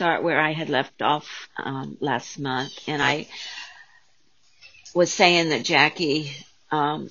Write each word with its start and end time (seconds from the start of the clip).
start 0.00 0.22
where 0.22 0.40
I 0.40 0.54
had 0.54 0.70
left 0.70 1.02
off 1.02 1.50
um, 1.58 1.98
last 2.00 2.38
month, 2.38 2.72
and 2.86 3.02
I 3.02 3.28
was 4.94 5.12
saying 5.12 5.50
that 5.50 5.62
Jackie 5.62 6.32
um, 6.72 7.10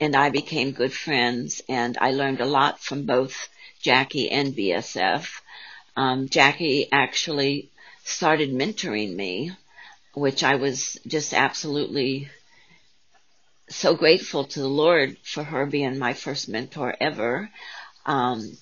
and 0.00 0.16
I 0.16 0.30
became 0.30 0.70
good 0.70 0.94
friends, 0.94 1.60
and 1.68 1.98
I 2.00 2.12
learned 2.12 2.40
a 2.40 2.46
lot 2.46 2.80
from 2.80 3.04
both 3.04 3.50
Jackie 3.82 4.30
and 4.30 4.54
BSF. 4.54 5.28
Um, 5.96 6.30
Jackie 6.30 6.88
actually 6.90 7.70
started 8.04 8.54
mentoring 8.54 9.14
me, 9.14 9.52
which 10.14 10.42
I 10.42 10.54
was 10.54 10.98
just 11.06 11.34
absolutely 11.34 12.30
so 13.68 13.94
grateful 13.94 14.44
to 14.44 14.60
the 14.60 14.74
Lord 14.84 15.18
for 15.22 15.44
her 15.44 15.66
being 15.66 15.98
my 15.98 16.14
first 16.14 16.48
mentor 16.48 16.96
ever. 16.98 17.50
Um, 18.06 18.56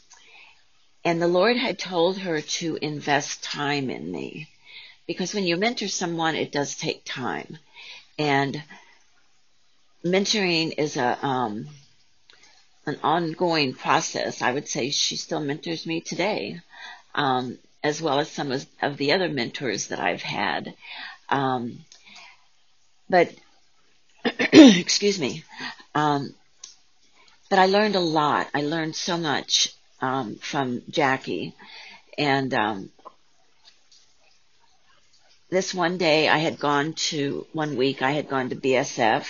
and 1.06 1.22
the 1.22 1.28
Lord 1.28 1.56
had 1.56 1.78
told 1.78 2.18
her 2.18 2.40
to 2.40 2.78
invest 2.82 3.44
time 3.44 3.90
in 3.90 4.10
me. 4.10 4.48
Because 5.06 5.32
when 5.32 5.44
you 5.44 5.56
mentor 5.56 5.86
someone, 5.86 6.34
it 6.34 6.50
does 6.50 6.74
take 6.74 7.04
time. 7.04 7.58
And 8.18 8.60
mentoring 10.04 10.74
is 10.76 10.96
a, 10.96 11.24
um, 11.24 11.68
an 12.86 12.98
ongoing 13.04 13.72
process. 13.72 14.42
I 14.42 14.50
would 14.50 14.66
say 14.66 14.90
she 14.90 15.14
still 15.14 15.38
mentors 15.38 15.86
me 15.86 16.00
today, 16.00 16.60
um, 17.14 17.56
as 17.84 18.02
well 18.02 18.18
as 18.18 18.28
some 18.28 18.50
of, 18.50 18.66
of, 18.82 18.96
the 18.96 19.12
other 19.12 19.28
mentors 19.28 19.86
that 19.86 20.00
I've 20.00 20.22
had. 20.22 20.74
Um, 21.28 21.84
but, 23.08 23.32
excuse 24.24 25.20
me. 25.20 25.44
Um, 25.94 26.34
but 27.48 27.60
I 27.60 27.66
learned 27.66 27.94
a 27.94 28.00
lot. 28.00 28.48
I 28.52 28.62
learned 28.62 28.96
so 28.96 29.16
much 29.16 29.75
um, 30.00 30.36
from 30.36 30.82
Jackie. 30.90 31.54
And 32.18 32.52
um, 32.54 32.90
this 35.50 35.74
one 35.74 35.98
day 35.98 36.28
I 36.28 36.38
had 36.38 36.58
gone 36.58 36.94
to, 36.94 37.46
one 37.52 37.76
week 37.76 38.02
I 38.02 38.12
had 38.12 38.28
gone 38.28 38.50
to 38.50 38.56
BSF 38.56 39.26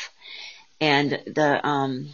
and 0.80 1.20
the, 1.26 1.66
um, 1.66 2.10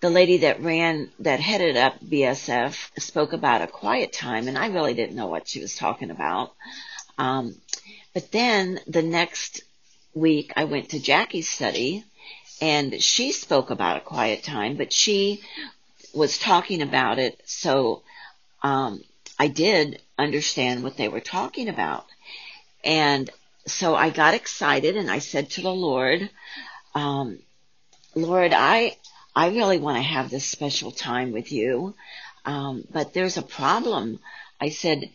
the 0.00 0.10
lady 0.10 0.38
that 0.38 0.60
ran, 0.60 1.10
that 1.20 1.40
headed 1.40 1.76
up 1.76 2.00
BSF 2.00 3.00
spoke 3.00 3.32
about 3.32 3.62
a 3.62 3.66
quiet 3.66 4.12
time 4.12 4.48
and 4.48 4.58
I 4.58 4.66
really 4.68 4.94
didn't 4.94 5.16
know 5.16 5.28
what 5.28 5.48
she 5.48 5.60
was 5.60 5.76
talking 5.76 6.10
about. 6.10 6.52
Um, 7.18 7.56
but 8.14 8.30
then 8.32 8.80
the 8.86 9.02
next 9.02 9.62
week 10.14 10.52
I 10.56 10.64
went 10.64 10.90
to 10.90 11.00
Jackie's 11.00 11.48
study 11.48 12.04
and 12.60 13.02
she 13.02 13.32
spoke 13.32 13.70
about 13.70 13.96
a 13.96 14.00
quiet 14.00 14.42
time, 14.42 14.76
but 14.76 14.92
she 14.92 15.42
was 16.12 16.38
talking 16.38 16.82
about 16.82 17.18
it, 17.18 17.40
so 17.44 18.02
um, 18.62 19.02
I 19.38 19.48
did 19.48 20.00
understand 20.18 20.82
what 20.82 20.96
they 20.96 21.08
were 21.08 21.20
talking 21.20 21.68
about. 21.68 22.06
And 22.84 23.30
so 23.66 23.94
I 23.94 24.10
got 24.10 24.34
excited 24.34 24.96
and 24.96 25.10
I 25.10 25.18
said 25.18 25.50
to 25.50 25.62
the 25.62 25.72
Lord, 25.72 26.28
um, 26.94 27.38
Lord, 28.14 28.52
I, 28.52 28.96
I 29.34 29.48
really 29.48 29.78
want 29.78 29.96
to 29.96 30.02
have 30.02 30.30
this 30.30 30.44
special 30.44 30.90
time 30.90 31.32
with 31.32 31.52
you. 31.52 31.94
Um, 32.44 32.84
but 32.90 33.14
there's 33.14 33.36
a 33.36 33.42
problem. 33.42 34.18
I 34.60 34.70
said, 34.70 35.10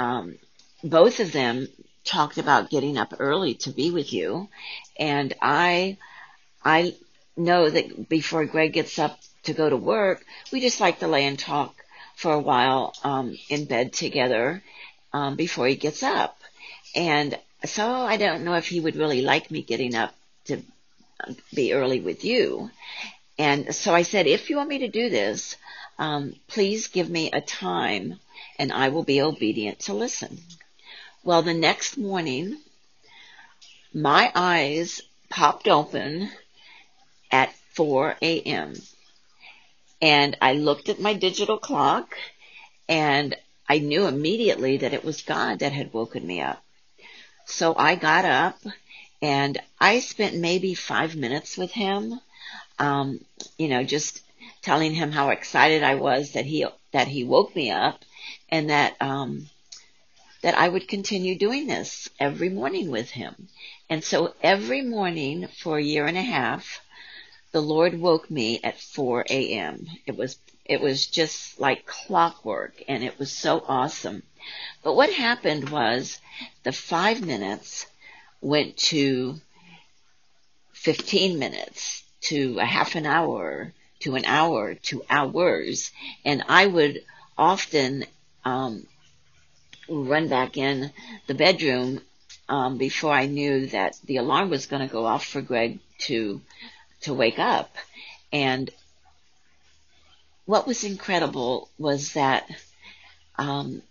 um, 0.00 0.38
both 0.82 1.20
of 1.20 1.32
them 1.32 1.68
talked 2.04 2.38
about 2.38 2.70
getting 2.70 2.98
up 2.98 3.14
early 3.18 3.54
to 3.54 3.70
be 3.70 3.90
with 3.90 4.12
you. 4.12 4.48
And 4.98 5.32
I, 5.40 5.98
I 6.64 6.96
know 7.36 7.68
that 7.68 8.08
before 8.08 8.44
Greg 8.46 8.72
gets 8.72 8.98
up 8.98 9.18
to 9.44 9.54
go 9.54 9.68
to 9.68 9.76
work, 9.76 10.24
we 10.52 10.60
just 10.60 10.80
like 10.80 11.00
to 11.00 11.08
lay 11.08 11.24
and 11.24 11.38
talk 11.38 11.74
for 12.16 12.32
a 12.32 12.40
while 12.40 12.94
um, 13.04 13.36
in 13.48 13.64
bed 13.64 13.92
together 13.92 14.62
um, 15.12 15.36
before 15.36 15.66
he 15.66 15.76
gets 15.76 16.02
up. 16.02 16.38
And 16.94 17.38
so 17.64 17.86
I 17.86 18.16
don't 18.16 18.44
know 18.44 18.54
if 18.54 18.68
he 18.68 18.80
would 18.80 18.96
really 18.96 19.22
like 19.22 19.50
me 19.50 19.62
getting 19.62 19.94
up 19.94 20.14
to 20.46 20.62
be 21.54 21.72
early 21.72 22.00
with 22.00 22.24
you. 22.24 22.70
And 23.38 23.74
so 23.74 23.94
I 23.94 24.02
said, 24.02 24.26
if 24.26 24.50
you 24.50 24.56
want 24.56 24.68
me 24.68 24.78
to 24.78 24.88
do 24.88 25.08
this, 25.08 25.56
um, 25.98 26.34
please 26.48 26.88
give 26.88 27.08
me 27.08 27.30
a 27.32 27.40
time 27.40 28.20
and 28.58 28.72
I 28.72 28.88
will 28.88 29.04
be 29.04 29.20
obedient 29.20 29.80
to 29.80 29.94
listen. 29.94 30.38
Well, 31.24 31.42
the 31.42 31.54
next 31.54 31.96
morning, 31.96 32.58
my 33.92 34.30
eyes 34.34 35.02
popped 35.30 35.68
open 35.68 36.30
at 37.30 37.52
4 37.74 38.16
a.m. 38.22 38.74
And 40.04 40.36
I 40.42 40.52
looked 40.52 40.90
at 40.90 41.00
my 41.00 41.14
digital 41.14 41.56
clock 41.56 42.14
and 42.90 43.34
I 43.66 43.78
knew 43.78 44.06
immediately 44.06 44.76
that 44.76 44.92
it 44.92 45.02
was 45.02 45.22
God 45.22 45.60
that 45.60 45.72
had 45.72 45.94
woken 45.94 46.26
me 46.26 46.42
up. 46.42 46.62
So 47.46 47.74
I 47.74 47.94
got 47.94 48.26
up 48.26 48.58
and 49.22 49.58
I 49.80 50.00
spent 50.00 50.36
maybe 50.36 50.74
five 50.74 51.16
minutes 51.16 51.56
with 51.56 51.70
him, 51.70 52.20
um, 52.78 53.24
you 53.56 53.68
know, 53.68 53.82
just 53.82 54.20
telling 54.60 54.92
him 54.92 55.10
how 55.10 55.30
excited 55.30 55.82
I 55.82 55.94
was 55.94 56.32
that 56.32 56.44
he, 56.44 56.66
that 56.92 57.08
he 57.08 57.24
woke 57.24 57.56
me 57.56 57.70
up 57.70 58.04
and 58.50 58.68
that, 58.68 59.00
um, 59.00 59.46
that 60.42 60.54
I 60.54 60.68
would 60.68 60.86
continue 60.86 61.38
doing 61.38 61.66
this 61.66 62.10
every 62.20 62.50
morning 62.50 62.90
with 62.90 63.08
him. 63.08 63.48
And 63.88 64.04
so 64.04 64.34
every 64.42 64.82
morning 64.82 65.48
for 65.62 65.78
a 65.78 65.82
year 65.82 66.04
and 66.04 66.18
a 66.18 66.22
half, 66.22 66.83
the 67.54 67.62
Lord 67.62 68.00
woke 68.00 68.28
me 68.32 68.58
at 68.64 68.80
4 68.80 69.26
a.m. 69.30 69.86
It 70.06 70.16
was, 70.16 70.38
it 70.64 70.80
was 70.80 71.06
just 71.06 71.60
like 71.60 71.86
clockwork 71.86 72.82
and 72.88 73.04
it 73.04 73.16
was 73.16 73.30
so 73.30 73.64
awesome. 73.68 74.24
But 74.82 74.96
what 74.96 75.12
happened 75.12 75.68
was 75.68 76.18
the 76.64 76.72
five 76.72 77.24
minutes 77.24 77.86
went 78.40 78.76
to 78.88 79.36
15 80.72 81.38
minutes 81.38 82.02
to 82.22 82.58
a 82.58 82.64
half 82.64 82.96
an 82.96 83.06
hour 83.06 83.72
to 84.00 84.16
an 84.16 84.24
hour 84.24 84.74
to 84.74 85.04
hours 85.08 85.92
and 86.24 86.42
I 86.48 86.66
would 86.66 87.04
often 87.38 88.04
um, 88.44 88.84
run 89.88 90.26
back 90.26 90.56
in 90.56 90.90
the 91.28 91.34
bedroom 91.34 92.00
um, 92.48 92.78
before 92.78 93.12
I 93.12 93.26
knew 93.26 93.68
that 93.68 93.96
the 94.04 94.16
alarm 94.16 94.50
was 94.50 94.66
going 94.66 94.82
to 94.86 94.92
go 94.92 95.06
off 95.06 95.24
for 95.24 95.40
Greg 95.40 95.78
to 95.98 96.40
to 97.04 97.14
wake 97.14 97.38
up. 97.38 97.74
And 98.32 98.70
what 100.44 100.66
was 100.66 100.84
incredible 100.84 101.70
was 101.78 102.12
that 102.12 102.48
um, 103.36 103.82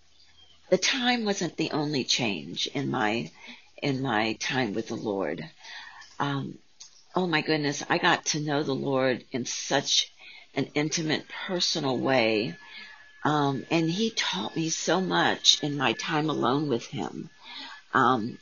the 0.70 0.78
time 0.78 1.26
wasn't 1.26 1.58
the 1.58 1.72
only 1.72 2.04
change 2.04 2.68
in 2.68 2.90
my 2.90 3.32
in 3.82 4.02
my 4.02 4.34
time 4.34 4.74
with 4.74 4.88
the 4.88 4.96
Lord. 4.96 5.44
Um, 6.20 6.58
oh 7.16 7.28
my 7.28 7.42
goodness, 7.42 7.84
I 7.90 7.98
got 7.98 8.26
to 8.28 8.40
know 8.40 8.64
the 8.64 8.76
Lord 8.76 9.26
in 9.32 9.46
such 9.46 10.12
an 10.56 10.70
intimate, 10.74 11.26
personal 11.48 11.98
way. 11.98 12.56
Um, 13.26 13.66
and 13.72 13.90
he 13.90 14.12
taught 14.12 14.56
me 14.56 14.70
so 14.70 15.02
much 15.02 15.62
in 15.64 15.78
my 15.78 15.94
time 15.94 16.30
alone 16.30 16.70
with 16.70 16.86
him. 16.86 17.30
Um, 17.94 18.38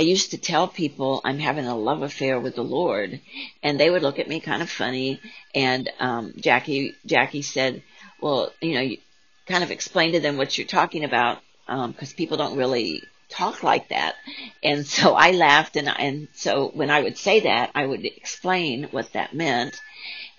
I 0.00 0.02
used 0.02 0.30
to 0.30 0.38
tell 0.38 0.66
people 0.66 1.20
I'm 1.26 1.38
having 1.38 1.66
a 1.66 1.76
love 1.76 2.00
affair 2.00 2.40
with 2.40 2.54
the 2.54 2.64
Lord, 2.64 3.20
and 3.62 3.78
they 3.78 3.90
would 3.90 4.00
look 4.00 4.18
at 4.18 4.28
me 4.28 4.40
kind 4.40 4.62
of 4.62 4.70
funny. 4.70 5.20
And 5.54 5.90
um, 5.98 6.32
Jackie 6.38 6.96
Jackie 7.04 7.42
said, 7.42 7.82
"Well, 8.18 8.50
you 8.62 8.72
know, 8.76 8.80
you 8.80 8.96
kind 9.44 9.62
of 9.62 9.70
explain 9.70 10.12
to 10.12 10.20
them 10.20 10.38
what 10.38 10.56
you're 10.56 10.66
talking 10.66 11.04
about 11.04 11.42
because 11.66 12.12
um, 12.12 12.16
people 12.16 12.38
don't 12.38 12.56
really 12.56 13.02
talk 13.28 13.62
like 13.62 13.90
that." 13.90 14.14
And 14.62 14.86
so 14.86 15.12
I 15.12 15.32
laughed, 15.32 15.76
and 15.76 15.86
and 15.86 16.28
so 16.32 16.70
when 16.72 16.88
I 16.88 17.02
would 17.02 17.18
say 17.18 17.40
that, 17.40 17.70
I 17.74 17.84
would 17.84 18.06
explain 18.06 18.84
what 18.84 19.12
that 19.12 19.34
meant, 19.34 19.78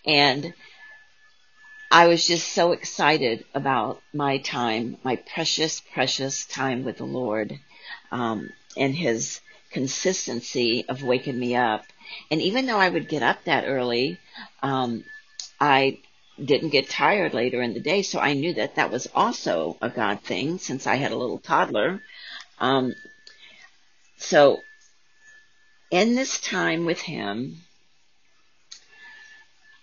and 0.07 0.55
I 1.91 2.07
was 2.07 2.25
just 2.25 2.47
so 2.47 2.71
excited 2.71 3.45
about 3.53 4.01
my 4.11 4.39
time, 4.39 4.97
my 5.03 5.17
precious, 5.17 5.81
precious 5.93 6.47
time 6.47 6.83
with 6.83 6.97
the 6.97 7.05
Lord, 7.05 7.59
um, 8.11 8.49
and 8.75 8.95
His 8.95 9.39
consistency 9.71 10.85
of 10.87 11.03
waking 11.03 11.39
me 11.39 11.55
up. 11.55 11.85
And 12.29 12.41
even 12.41 12.65
though 12.65 12.77
I 12.77 12.89
would 12.89 13.07
get 13.07 13.23
up 13.23 13.43
that 13.45 13.65
early, 13.67 14.19
um, 14.61 15.03
I 15.59 15.99
didn't 16.43 16.69
get 16.69 16.89
tired 16.89 17.33
later 17.33 17.61
in 17.61 17.73
the 17.73 17.79
day. 17.79 18.01
So 18.01 18.19
I 18.19 18.33
knew 18.33 18.53
that 18.55 18.75
that 18.75 18.91
was 18.91 19.07
also 19.13 19.77
a 19.81 19.89
God 19.89 20.21
thing 20.21 20.57
since 20.57 20.87
I 20.87 20.95
had 20.95 21.11
a 21.11 21.17
little 21.17 21.39
toddler. 21.39 22.01
Um, 22.59 22.95
so 24.17 24.61
in 25.89 26.15
this 26.15 26.39
time 26.39 26.85
with 26.85 27.01
him, 27.01 27.57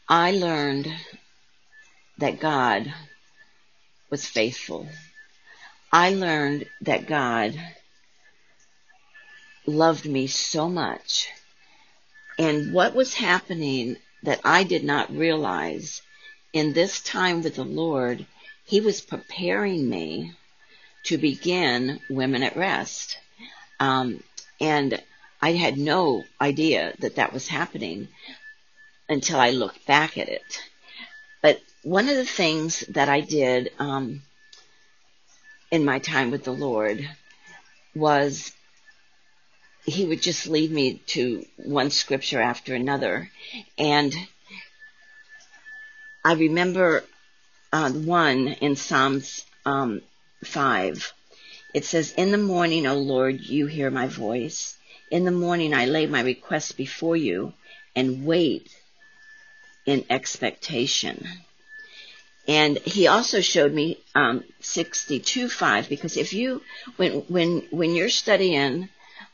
I 0.09 0.33
learned 0.33 0.93
that 2.19 2.41
God 2.41 2.93
was 4.11 4.27
faithful. 4.27 4.89
I 5.93 6.11
learned 6.11 6.67
that 6.83 7.07
God 7.07 7.55
loved 9.69 10.07
me 10.07 10.27
so 10.27 10.69
much. 10.69 11.29
And 12.39 12.73
what 12.73 12.95
was 12.95 13.15
happening 13.15 13.97
that 14.23 14.41
I 14.45 14.65
did 14.65 14.85
not 14.85 15.15
realize 15.15 16.03
in 16.53 16.73
this 16.73 17.01
time 17.01 17.43
with 17.43 17.57
the 17.57 17.65
Lord, 17.65 18.27
He 18.65 18.81
was 18.81 19.01
preparing 19.01 19.89
me 19.89 20.33
to 21.05 21.19
begin 21.19 22.01
Women 22.09 22.43
at 22.43 22.57
Rest. 22.57 23.19
Um, 23.79 24.23
and 24.61 25.01
I 25.41 25.53
had 25.53 25.79
no 25.79 26.25
idea 26.41 26.95
that 27.01 27.17
that 27.17 27.33
was 27.33 27.47
happening 27.47 28.09
until 29.09 29.39
I 29.39 29.51
looked 29.51 29.87
back 29.87 30.19
at 30.19 30.29
it. 30.29 30.63
But 31.43 31.61
one 31.83 32.09
of 32.09 32.17
the 32.17 32.25
things 32.27 32.81
that 32.89 33.09
I 33.09 33.21
did 33.21 33.71
um, 33.79 34.23
in 35.71 35.85
my 35.85 35.99
time 35.99 36.31
with 36.31 36.45
the 36.45 36.53
Lord 36.53 37.09
was 37.95 38.53
he 39.89 40.05
would 40.05 40.23
just 40.23 40.47
lead 40.47 40.71
me 40.71 40.95
to 41.07 41.45
one 41.57 41.91
scripture 41.91 42.41
after 42.41 42.75
another. 42.75 43.31
And 43.77 44.15
I 46.25 46.35
remember 46.35 47.05
uh, 47.73 47.91
one 47.91 48.49
in 48.49 48.77
Psalms 48.77 49.45
um, 49.65 50.03
5. 50.45 51.13
It 51.75 51.85
says, 51.85 52.13
In 52.13 52.33
the 52.33 52.39
morning, 52.39 52.87
O 52.87 52.95
Lord, 52.95 53.41
you 53.41 53.67
hear 53.67 53.91
my 53.91 54.09
voice. 54.09 54.77
In 55.11 55.25
the 55.25 55.31
morning, 55.31 55.75
I 55.75 55.87
lay 55.87 56.07
my 56.07 56.21
request 56.21 56.77
before 56.77 57.17
you 57.17 57.53
and 57.95 58.25
wait 58.25 58.71
in 59.87 60.05
expectation. 60.11 61.27
And 62.47 62.79
he 62.79 63.07
also 63.07 63.41
showed 63.41 63.73
me 63.73 63.99
um, 64.15 64.45
62.5 64.63 65.89
because 65.89 66.17
if 66.17 66.33
you, 66.33 66.63
when, 66.97 67.21
when, 67.29 67.67
when 67.71 67.95
you're 67.95 68.09
studying 68.09 68.89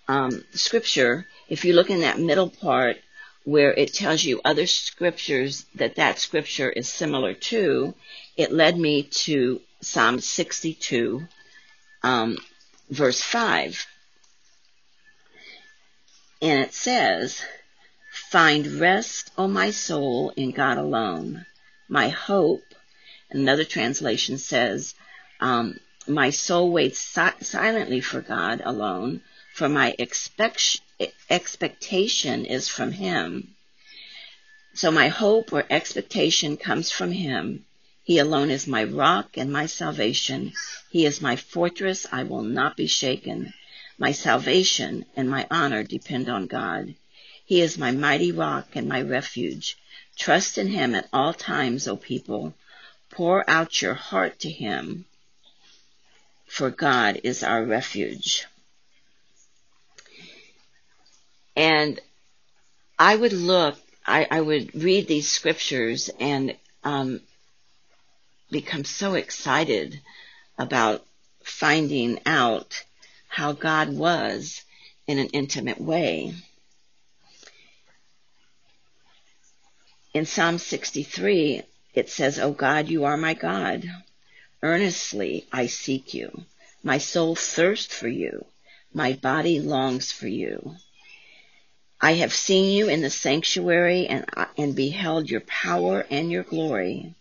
um, 0.09 0.45
scripture, 0.53 1.27
if 1.49 1.65
you 1.65 1.75
look 1.75 1.91
in 1.91 2.01
that 2.01 2.19
middle 2.19 2.51
part 2.51 2.97
where 3.45 3.73
it 3.73 3.93
tells 3.93 4.25
you 4.25 4.41
other 4.45 4.67
scriptures 4.67 5.67
that 5.75 5.97
that 5.97 6.19
scripture 6.19 6.71
is 6.71 6.89
similar 6.89 7.35
to, 7.35 7.95
it 8.37 8.53
led 8.53 8.79
me 8.79 9.03
to 9.03 9.61
Psalm 9.81 10.19
62, 10.19 11.27
um, 12.03 12.39
verse 12.91 13.23
5. 13.23 13.87
And 16.41 16.61
it 16.61 16.75
says, 16.75 17.43
Find 18.31 18.81
rest, 18.81 19.31
O 19.37 19.47
my 19.47 19.71
soul, 19.71 20.33
in 20.37 20.51
God 20.53 20.79
alone. 20.79 21.47
My 21.89 22.09
hope, 22.09 22.63
another 23.31 23.65
translation 23.65 24.39
says, 24.39 24.95
um, 25.41 25.79
My 26.07 26.31
soul 26.31 26.71
waits 26.71 26.99
si- 26.99 27.43
silently 27.45 28.01
for 28.01 28.21
God 28.21 28.63
alone 28.65 29.21
for 29.55 29.69
my 29.69 29.95
expect- 30.01 30.81
expectation 31.31 32.45
is 32.45 32.69
from 32.69 32.91
Him. 32.91 33.55
So 34.75 34.91
my 34.91 35.07
hope 35.07 35.53
or 35.53 35.65
expectation 35.71 36.57
comes 36.57 36.91
from 36.91 37.13
Him. 37.13 37.65
He 38.03 38.19
alone 38.19 38.51
is 38.51 38.67
my 38.67 38.83
rock 38.83 39.37
and 39.37 39.53
my 39.53 39.67
salvation. 39.67 40.53
He 40.91 41.07
is 41.07 41.23
my 41.23 41.37
fortress. 41.37 42.05
I 42.11 42.25
will 42.25 42.43
not 42.43 42.77
be 42.77 42.89
shaken. 42.89 43.55
My 43.97 44.11
salvation 44.11 45.07
and 45.15 45.31
my 45.31 45.47
honor 45.53 45.85
depend 45.85 46.29
on 46.29 46.49
God. 46.49 46.97
He 47.47 47.61
is 47.61 47.79
my 47.79 47.93
mighty 47.93 48.33
rock 48.33 48.75
and 48.75 48.89
my 48.89 49.03
refuge. 49.03 49.77
Trust 50.19 50.59
in 50.59 50.67
Him 50.67 50.97
at 50.97 51.09
all 51.13 51.33
times, 51.33 51.87
O 51.87 51.97
people. 51.97 52.55
Pour 53.09 53.49
out 53.49 53.81
your 53.81 53.95
heart 53.95 54.41
to 54.41 54.51
Him, 54.51 55.05
for 56.49 56.71
God 56.71 57.21
is 57.23 57.45
our 57.45 57.63
refuge. 57.63 58.47
And 61.57 62.01
I 62.99 63.17
would 63.17 63.33
look, 63.33 63.77
I, 64.07 64.27
I 64.31 64.41
would 64.41 64.75
read 64.75 65.07
these 65.07 65.31
scriptures 65.31 66.11
and 66.21 66.57
um, 66.83 67.21
become 68.51 68.85
so 68.85 69.15
excited 69.15 70.01
about 70.59 71.05
finding 71.43 72.21
out 72.27 72.85
how 73.29 73.53
God 73.53 73.93
was 73.93 74.63
in 75.07 75.19
an 75.19 75.29
intimate 75.29 75.81
way. 75.81 76.35
In 80.13 80.27
Psalm 80.27 80.59
63, 80.59 81.63
it 81.95 82.09
says, 82.09 82.39
O 82.39 82.53
God, 82.53 82.89
you 82.89 83.05
are 83.05 83.17
my 83.17 83.35
God. 83.35 83.85
Earnestly 84.63 85.47
I 85.53 85.67
seek 85.67 86.15
you. 86.15 86.45
My 86.83 86.99
soul 86.99 87.35
thirsts 87.35 87.95
for 87.95 88.09
you. 88.09 88.47
My 88.93 89.15
body 89.15 89.59
longs 89.59 90.13
for 90.13 90.29
you. 90.29 90.77
I 92.07 92.17
have 92.17 92.35
seen 92.35 92.71
you 92.71 92.91
in 92.91 93.01
the 93.01 93.09
sanctuary 93.09 94.07
and, 94.07 94.27
and 94.59 94.77
beheld 94.77 95.31
your 95.31 95.41
power 95.41 96.05
and 96.11 96.31
your 96.31 96.43
glory, 96.43 97.15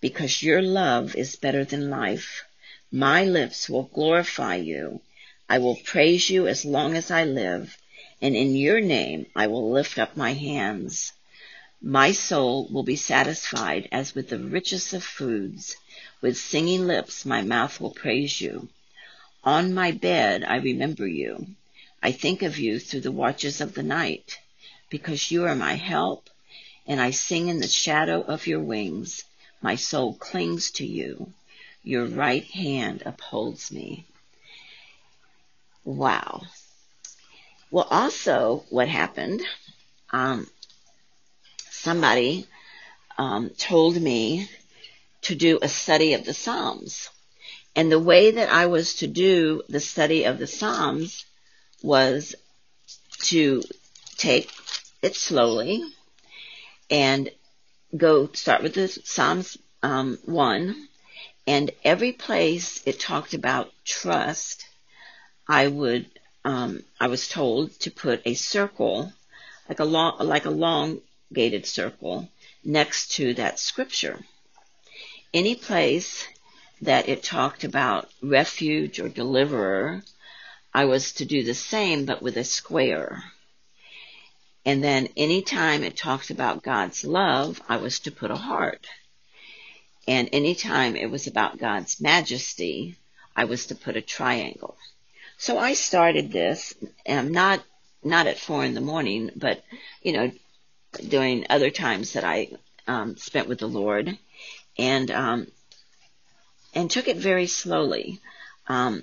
because 0.00 0.42
your 0.42 0.60
love 0.60 1.14
is 1.14 1.36
better 1.36 1.64
than 1.64 1.88
life. 1.88 2.42
My 2.90 3.24
lips 3.24 3.68
will 3.68 3.84
glorify 3.84 4.56
you. 4.56 5.02
I 5.48 5.58
will 5.58 5.76
praise 5.76 6.30
you 6.30 6.48
as 6.48 6.64
long 6.64 6.96
as 6.96 7.12
I 7.12 7.22
live, 7.22 7.78
and 8.20 8.34
in 8.34 8.56
your 8.56 8.80
name 8.80 9.26
I 9.36 9.46
will 9.46 9.70
lift 9.70 10.00
up 10.00 10.16
my 10.16 10.32
hands. 10.32 11.12
My 11.80 12.10
soul 12.10 12.66
will 12.72 12.82
be 12.82 12.96
satisfied 12.96 13.88
as 13.92 14.16
with 14.16 14.30
the 14.30 14.40
richest 14.40 14.92
of 14.94 15.04
foods. 15.04 15.76
With 16.20 16.36
singing 16.36 16.88
lips 16.88 17.24
my 17.24 17.42
mouth 17.42 17.80
will 17.80 17.94
praise 17.94 18.40
you. 18.40 18.68
On 19.44 19.72
my 19.72 19.92
bed 19.92 20.42
I 20.42 20.56
remember 20.56 21.06
you. 21.06 21.54
I 22.04 22.12
think 22.12 22.42
of 22.42 22.58
you 22.58 22.78
through 22.80 23.00
the 23.00 23.10
watches 23.10 23.62
of 23.62 23.72
the 23.72 23.82
night, 23.82 24.38
because 24.90 25.30
you 25.30 25.46
are 25.46 25.54
my 25.54 25.72
help, 25.72 26.28
and 26.86 27.00
I 27.00 27.12
sing 27.12 27.48
in 27.48 27.60
the 27.60 27.66
shadow 27.66 28.20
of 28.20 28.46
your 28.46 28.60
wings. 28.60 29.24
My 29.62 29.76
soul 29.76 30.12
clings 30.12 30.70
to 30.72 30.86
you. 30.86 31.32
Your 31.82 32.04
right 32.04 32.44
hand 32.44 33.02
upholds 33.06 33.72
me. 33.72 34.04
Wow. 35.82 36.42
Well, 37.70 37.88
also, 37.90 38.66
what 38.68 38.88
happened, 38.88 39.40
um, 40.10 40.46
somebody 41.70 42.46
um, 43.16 43.48
told 43.56 43.98
me 43.98 44.50
to 45.22 45.34
do 45.34 45.58
a 45.62 45.68
study 45.68 46.12
of 46.12 46.26
the 46.26 46.34
Psalms. 46.34 47.08
And 47.74 47.90
the 47.90 47.98
way 47.98 48.32
that 48.32 48.52
I 48.52 48.66
was 48.66 48.96
to 48.96 49.06
do 49.06 49.62
the 49.70 49.80
study 49.80 50.24
of 50.24 50.38
the 50.38 50.46
Psalms 50.46 51.24
was 51.84 52.34
to 53.20 53.62
take 54.16 54.50
it 55.02 55.14
slowly 55.14 55.84
and 56.90 57.30
go 57.94 58.26
start 58.32 58.62
with 58.62 58.72
the 58.72 58.88
Psalms 58.88 59.58
um, 59.82 60.18
1 60.24 60.88
and 61.46 61.70
every 61.84 62.12
place 62.12 62.82
it 62.86 62.98
talked 62.98 63.34
about 63.34 63.70
trust 63.84 64.64
I 65.46 65.68
would 65.68 66.06
um, 66.42 66.84
I 66.98 67.08
was 67.08 67.28
told 67.28 67.78
to 67.80 67.90
put 67.90 68.22
a 68.24 68.32
circle 68.32 69.12
like 69.68 69.80
a 69.80 69.84
long 69.84 70.16
like 70.20 70.46
a 70.46 70.48
elongated 70.48 71.66
circle 71.66 72.30
next 72.64 73.12
to 73.16 73.34
that 73.34 73.58
scripture. 73.58 74.20
Any 75.34 75.54
place 75.54 76.26
that 76.80 77.10
it 77.10 77.22
talked 77.22 77.62
about 77.62 78.10
refuge 78.22 79.00
or 79.00 79.10
deliverer 79.10 80.02
I 80.74 80.86
was 80.86 81.12
to 81.14 81.24
do 81.24 81.44
the 81.44 81.54
same 81.54 82.04
but 82.04 82.20
with 82.20 82.36
a 82.36 82.44
square. 82.44 83.22
And 84.66 84.82
then 84.82 85.08
anytime 85.16 85.84
it 85.84 85.96
talked 85.96 86.30
about 86.30 86.62
God's 86.62 87.04
love, 87.04 87.60
I 87.68 87.76
was 87.76 88.00
to 88.00 88.10
put 88.10 88.30
a 88.30 88.36
heart. 88.36 88.86
And 90.08 90.28
anytime 90.32 90.96
it 90.96 91.10
was 91.10 91.26
about 91.26 91.58
God's 91.58 92.00
majesty, 92.00 92.96
I 93.36 93.44
was 93.44 93.66
to 93.66 93.74
put 93.74 93.96
a 93.96 94.02
triangle. 94.02 94.76
So 95.38 95.58
I 95.58 95.74
started 95.74 96.32
this, 96.32 96.74
um, 97.08 97.32
not 97.32 97.62
not 98.02 98.26
at 98.26 98.38
four 98.38 98.64
in 98.64 98.74
the 98.74 98.80
morning, 98.80 99.30
but 99.34 99.64
you 100.02 100.12
know, 100.12 100.30
during 101.08 101.46
other 101.48 101.70
times 101.70 102.12
that 102.12 102.24
I 102.24 102.48
um, 102.86 103.16
spent 103.16 103.48
with 103.48 103.60
the 103.60 103.66
Lord, 103.66 104.18
and 104.78 105.10
um, 105.10 105.46
and 106.74 106.90
took 106.90 107.08
it 107.08 107.16
very 107.16 107.46
slowly. 107.46 108.20
Um, 108.66 109.02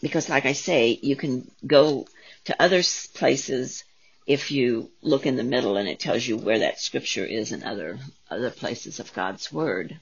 because 0.00 0.28
like 0.28 0.46
I 0.46 0.52
say, 0.52 0.98
you 1.02 1.16
can 1.16 1.50
go 1.66 2.06
to 2.44 2.62
other 2.62 2.82
places 3.14 3.84
if 4.26 4.50
you 4.50 4.90
look 5.00 5.26
in 5.26 5.36
the 5.36 5.42
middle 5.42 5.76
and 5.76 5.88
it 5.88 5.98
tells 5.98 6.26
you 6.26 6.36
where 6.36 6.58
that 6.60 6.78
scripture 6.78 7.24
is 7.24 7.52
in 7.52 7.62
other 7.62 7.98
other 8.30 8.50
places 8.50 9.00
of 9.00 9.12
God's 9.14 9.52
word. 9.52 9.98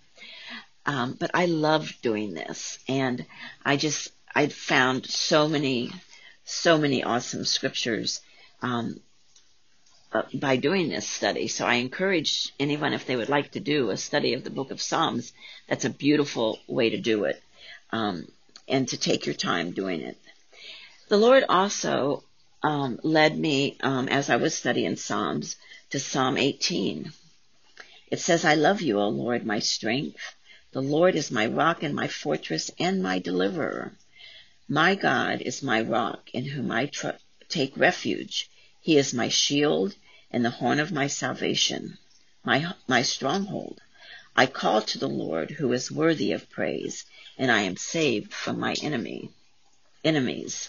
Um, 0.85 1.17
but 1.19 1.31
I 1.35 1.47
love 1.47 1.93
doing 2.03 2.35
this, 2.35 2.79
and 2.89 3.27
I 3.65 3.77
just 3.77 4.13
I 4.35 4.49
found 4.49 5.07
so 5.07 5.49
many 5.49 5.93
so 6.45 6.79
many 6.79 7.03
awesome 7.03 7.45
scriptures 7.45 8.21
um, 8.63 9.01
uh, 10.13 10.23
by 10.35 10.57
doing 10.57 10.89
this 10.89 11.09
study. 11.09 11.49
So 11.49 11.67
I 11.67 11.75
encourage 11.75 12.53
anyone 12.59 12.93
if 12.93 13.07
they 13.07 13.17
would 13.17 13.29
like 13.29 13.53
to 13.53 13.61
do 13.61 13.91
a 13.91 13.97
study 13.97 14.35
of 14.35 14.45
the 14.45 14.51
Book 14.51 14.71
of 14.71 14.81
Psalms. 14.81 15.33
That's 15.69 15.85
a 15.85 15.91
beautiful 15.91 16.61
way 16.69 16.91
to 16.91 16.99
do 16.99 17.25
it. 17.25 17.43
Um, 17.91 18.29
and 18.69 18.89
to 18.89 18.97
take 18.97 19.27
your 19.27 19.35
time 19.35 19.73
doing 19.73 20.01
it. 20.01 20.19
The 21.09 21.17
Lord 21.17 21.45
also 21.49 22.25
um, 22.63 22.99
led 23.03 23.39
me 23.39 23.77
um, 23.81 24.09
as 24.09 24.29
I 24.29 24.37
was 24.37 24.57
studying 24.57 24.97
Psalms 24.97 25.57
to 25.91 26.01
Psalm 26.01 26.37
18. 26.37 27.13
It 28.11 28.19
says, 28.21 28.45
I 28.45 28.55
love 28.55 28.81
you, 28.81 29.01
O 29.01 29.09
Lord, 29.09 29.47
my 29.47 29.61
strength. 29.61 30.35
The 30.73 30.83
Lord 30.83 31.15
is 31.15 31.31
my 31.31 31.47
rock 31.47 31.83
and 31.83 31.95
my 31.95 32.09
fortress 32.09 32.71
and 32.79 33.03
my 33.03 33.19
deliverer. 33.19 33.97
My 34.69 34.97
God 34.97 35.43
is 35.43 35.63
my 35.63 35.81
rock 35.81 36.31
in 36.33 36.45
whom 36.45 36.73
I 36.73 36.87
tr- 36.87 37.21
take 37.49 37.77
refuge. 37.77 38.51
He 38.81 38.97
is 38.99 39.15
my 39.15 39.29
shield 39.29 39.95
and 40.31 40.45
the 40.45 40.51
horn 40.51 40.81
of 40.81 40.91
my 40.91 41.07
salvation, 41.07 41.99
my, 42.45 42.75
my 42.89 43.03
stronghold. 43.03 43.81
I 44.39 44.45
call 44.45 44.83
to 44.83 44.99
the 44.99 45.09
Lord 45.09 45.53
who 45.53 45.73
is 45.73 45.91
worthy 45.91 46.33
of 46.33 46.51
praise, 46.51 47.07
and 47.39 47.51
I 47.51 47.63
am 47.63 47.79
saved 47.79 48.35
from 48.35 48.61
my 48.61 48.75
enemy, 48.83 49.31
enemies. 50.05 50.69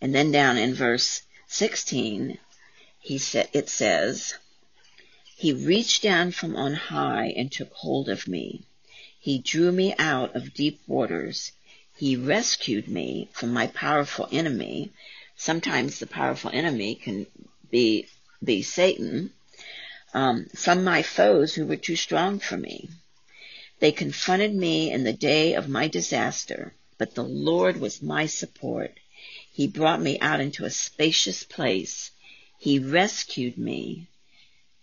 And 0.00 0.14
then 0.14 0.32
down 0.32 0.56
in 0.56 0.72
verse 0.72 1.20
16, 1.46 2.38
he 3.00 3.18
said, 3.18 3.50
it 3.52 3.68
says, 3.68 4.32
He 5.36 5.52
reached 5.52 6.02
down 6.02 6.32
from 6.32 6.56
on 6.56 6.72
high 6.72 7.34
and 7.36 7.52
took 7.52 7.70
hold 7.74 8.08
of 8.08 8.26
me. 8.26 8.62
He 9.18 9.38
drew 9.38 9.72
me 9.72 9.94
out 9.98 10.34
of 10.34 10.54
deep 10.54 10.80
waters. 10.86 11.52
He 11.98 12.16
rescued 12.16 12.88
me 12.88 13.28
from 13.32 13.52
my 13.52 13.66
powerful 13.66 14.26
enemy. 14.32 14.90
Sometimes 15.36 15.98
the 15.98 16.06
powerful 16.06 16.50
enemy 16.54 16.94
can 16.94 17.26
be, 17.70 18.06
be 18.42 18.62
Satan, 18.62 19.34
um, 20.12 20.46
from 20.54 20.84
my 20.84 21.02
foes 21.02 21.54
who 21.54 21.66
were 21.66 21.76
too 21.76 21.96
strong 21.96 22.38
for 22.38 22.56
me. 22.56 22.90
They 23.78 23.92
confronted 23.92 24.54
me 24.54 24.90
in 24.90 25.04
the 25.04 25.12
day 25.12 25.54
of 25.54 25.68
my 25.68 25.88
disaster, 25.88 26.74
but 26.98 27.14
the 27.14 27.24
Lord 27.24 27.80
was 27.80 28.02
my 28.02 28.26
support. 28.26 28.92
He 29.52 29.66
brought 29.66 30.00
me 30.00 30.18
out 30.20 30.40
into 30.40 30.64
a 30.64 30.70
spacious 30.70 31.44
place. 31.44 32.10
He 32.58 32.78
rescued 32.78 33.56
me 33.56 34.08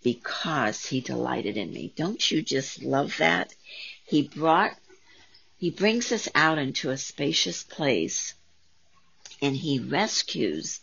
because 0.04 0.86
he 0.86 1.02
delighted 1.02 1.58
in 1.58 1.72
me. 1.72 1.94
Don't 1.96 2.32
you 2.32 2.42
just 2.42 2.82
love 2.82 3.18
that? 3.18 3.54
He 4.06 4.28
brought, 4.28 4.72
he 5.58 5.70
brings 5.70 6.12
us 6.12 6.28
out 6.34 6.58
into 6.58 6.90
a 6.90 6.98
spacious 6.98 7.64
place 7.64 8.34
and 9.42 9.56
he 9.56 9.80
rescues 9.80 10.80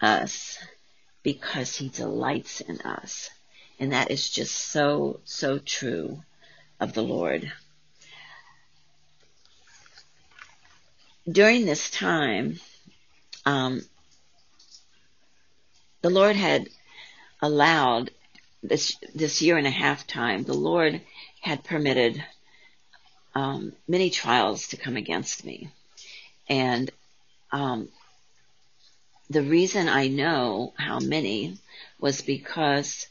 us 0.00 0.58
because 1.22 1.76
he 1.76 1.88
delights 1.88 2.60
in 2.60 2.80
us. 2.80 3.30
And 3.80 3.92
that 3.92 4.10
is 4.10 4.28
just 4.28 4.54
so, 4.54 5.20
so 5.24 5.58
true 5.58 6.22
of 6.80 6.92
the 6.92 7.02
Lord. 7.02 7.52
During 11.30 11.66
this 11.66 11.90
time, 11.90 12.58
um, 13.44 13.82
the 16.02 16.10
Lord 16.10 16.36
had 16.36 16.68
allowed 17.42 18.10
this 18.62 18.96
this 19.14 19.40
year 19.42 19.56
and 19.56 19.66
a 19.66 19.70
half 19.70 20.06
time. 20.06 20.42
The 20.42 20.54
Lord 20.54 21.00
had 21.40 21.64
permitted 21.64 22.24
um, 23.34 23.72
many 23.86 24.10
trials 24.10 24.68
to 24.68 24.76
come 24.76 24.96
against 24.96 25.44
me, 25.44 25.70
and 26.48 26.90
um, 27.52 27.88
the 29.30 29.42
reason 29.42 29.88
I 29.88 30.08
know 30.08 30.72
how 30.76 30.98
many 30.98 31.58
was 32.00 32.22
because 32.22 33.06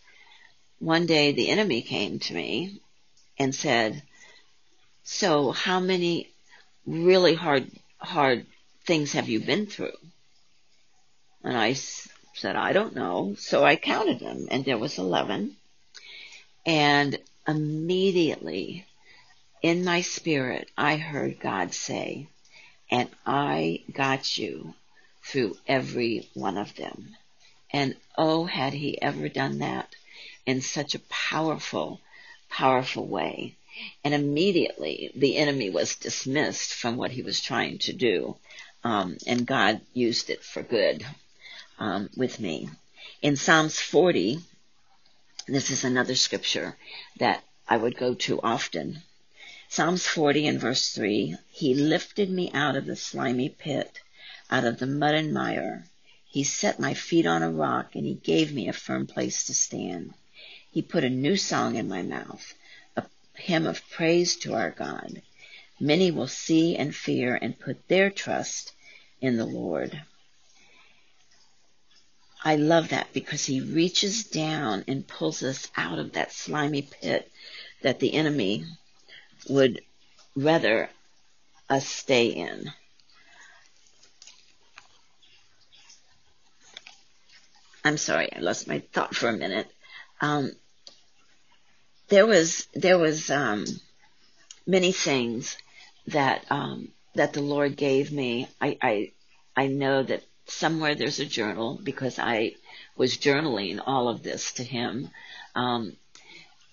one 0.80 1.06
day 1.06 1.32
the 1.32 1.50
enemy 1.50 1.82
came 1.82 2.20
to 2.20 2.34
me 2.34 2.82
and 3.38 3.54
said, 3.54 4.04
"So 5.04 5.52
how 5.52 5.80
many 5.80 6.30
really 6.86 7.36
hard 7.36 7.72
hard 8.00 8.46
things 8.86 9.14
have 9.14 9.30
you 9.30 9.40
been 9.40 9.66
through?" 9.68 9.98
And 11.44 11.58
I 11.58 11.74
said, 11.74 12.56
I 12.56 12.74
don't 12.74 12.96
know. 12.96 13.36
So 13.38 13.64
I 13.64 13.76
counted 13.76 14.20
them 14.20 14.48
and 14.52 14.64
there 14.64 14.78
was 14.78 14.98
11. 14.98 15.56
And 16.66 17.18
immediately 17.48 18.86
in 19.62 19.84
my 19.84 20.02
spirit, 20.02 20.70
I 20.78 20.98
heard 20.98 21.40
God 21.40 21.74
say, 21.74 22.28
and 22.92 23.10
I 23.26 23.84
got 23.92 24.38
you 24.38 24.74
through 25.24 25.58
every 25.68 26.30
one 26.34 26.58
of 26.58 26.76
them. 26.76 27.16
And 27.72 27.96
oh, 28.18 28.46
had 28.46 28.74
he 28.74 29.02
ever 29.02 29.30
done 29.30 29.60
that 29.60 29.96
in 30.48 30.62
such 30.62 30.96
a 30.96 31.00
powerful, 31.10 32.00
powerful 32.50 33.06
way. 33.06 33.54
And 34.04 34.14
immediately 34.14 35.12
the 35.14 35.36
enemy 35.36 35.70
was 35.70 35.96
dismissed 35.96 36.74
from 36.74 36.96
what 36.96 37.12
he 37.12 37.22
was 37.22 37.42
trying 37.42 37.80
to 37.80 37.94
do. 37.94 38.38
Um, 38.84 39.18
and 39.28 39.46
God 39.46 39.82
used 39.94 40.30
it 40.30 40.44
for 40.44 40.64
good 40.64 41.06
um, 41.78 42.10
with 42.16 42.40
me. 42.40 42.70
In 43.22 43.36
Psalms 43.36 43.78
40, 43.80 44.40
this 45.48 45.70
is 45.70 45.84
another 45.84 46.16
scripture 46.16 46.78
that 47.20 47.44
I 47.68 47.76
would 47.76 47.98
go 47.98 48.14
to 48.14 48.40
often. 48.42 49.04
Psalms 49.68 50.08
40 50.08 50.48
and 50.48 50.62
verse 50.62 50.94
3, 50.94 51.36
He 51.52 51.76
lifted 51.76 52.30
me 52.30 52.50
out 52.54 52.78
of 52.78 52.86
the 52.86 52.96
slimy 52.96 53.50
pit, 53.50 54.00
out 54.50 54.64
of 54.64 54.80
the 54.80 54.88
mud 54.88 55.14
and 55.14 55.34
mire. 55.34 55.86
He 56.26 56.46
set 56.46 56.80
my 56.80 56.94
feet 56.94 57.26
on 57.26 57.44
a 57.44 57.52
rock 57.52 57.96
and 57.96 58.06
he 58.06 58.14
gave 58.14 58.54
me 58.54 58.70
a 58.70 58.74
firm 58.74 59.08
place 59.08 59.44
to 59.46 59.54
stand. 59.54 60.14
He 60.78 60.84
put 60.84 61.04
a 61.04 61.10
new 61.10 61.38
song 61.38 61.76
in 61.76 61.88
my 61.90 62.04
mouth, 62.04 62.54
a 62.96 63.04
hymn 63.34 63.66
of 63.66 63.82
praise 63.90 64.36
to 64.36 64.54
our 64.54 64.70
God. 64.70 65.24
Many 65.80 66.12
will 66.12 66.28
see 66.28 66.76
and 66.76 66.96
fear 66.96 67.34
and 67.34 67.60
put 67.60 67.88
their 67.88 68.12
trust 68.12 68.74
in 69.20 69.38
the 69.38 69.46
Lord. 69.48 70.00
I 72.44 72.58
love 72.58 72.90
that 72.90 73.12
because 73.12 73.44
he 73.44 73.60
reaches 73.60 74.26
down 74.26 74.86
and 74.88 75.08
pulls 75.08 75.42
us 75.42 75.68
out 75.76 75.98
of 75.98 76.12
that 76.12 76.32
slimy 76.32 76.84
pit 76.84 77.32
that 77.82 78.00
the 78.00 78.14
enemy 78.14 78.64
would 79.50 79.82
rather 80.36 80.92
us 81.68 81.88
stay 81.88 82.28
in. 82.28 82.72
I'm 87.84 87.98
sorry, 87.98 88.32
I 88.32 88.42
lost 88.42 88.68
my 88.68 88.84
thought 88.94 89.16
for 89.16 89.28
a 89.28 89.34
minute. 89.34 89.72
Um, 90.22 90.52
there 92.10 92.26
was 92.26 92.68
there 92.74 92.98
was 92.98 93.30
um, 93.30 93.66
many 94.66 94.92
things 94.92 95.58
that 96.08 96.46
um, 96.50 96.90
that 97.16 97.34
the 97.34 97.42
Lord 97.42 97.76
gave 97.76 98.12
me. 98.12 98.48
I, 98.62 98.78
I 98.82 99.12
I 99.56 99.68
know 99.68 100.04
that 100.04 100.24
somewhere 100.46 100.96
there's 100.96 101.20
a 101.20 101.26
journal 101.26 101.80
because 101.84 102.20
I 102.20 102.56
was 102.96 103.18
journaling 103.18 103.82
all 103.86 104.08
of 104.08 104.24
this 104.24 104.54
to 104.54 104.64
him 104.64 105.10
um, 105.56 105.96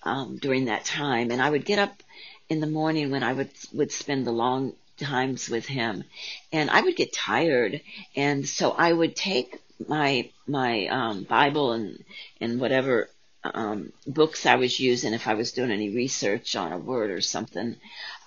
um, 0.03 0.37
during 0.37 0.65
that 0.65 0.85
time, 0.85 1.31
and 1.31 1.41
I 1.41 1.49
would 1.49 1.65
get 1.65 1.79
up 1.79 2.01
in 2.47 2.59
the 2.61 2.67
morning 2.67 3.11
when 3.11 3.23
I 3.23 3.33
would 3.33 3.51
would 3.73 3.91
spend 3.91 4.25
the 4.25 4.31
long 4.31 4.73
times 4.97 5.49
with 5.49 5.65
him, 5.65 6.05
and 6.53 6.69
I 6.69 6.81
would 6.81 6.95
get 6.95 7.11
tired, 7.11 7.81
and 8.15 8.47
so 8.47 8.71
I 8.71 8.93
would 8.93 9.15
take 9.15 9.59
my 9.85 10.29
my 10.47 10.87
um, 10.87 11.23
Bible 11.23 11.73
and 11.73 12.03
and 12.39 12.59
whatever 12.61 13.09
um, 13.53 13.93
books 14.07 14.45
I 14.45 14.55
was 14.55 14.79
using 14.79 15.13
if 15.13 15.27
I 15.27 15.33
was 15.33 15.51
doing 15.51 15.71
any 15.71 15.89
research 15.89 16.55
on 16.55 16.71
a 16.71 16.77
word 16.77 17.11
or 17.11 17.21
something. 17.21 17.75